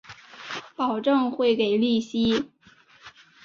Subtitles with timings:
[0.75, 2.49] 保证会给利息